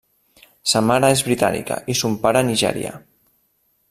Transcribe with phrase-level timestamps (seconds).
[0.71, 2.95] Sa mare és britànica i son pare nigerià.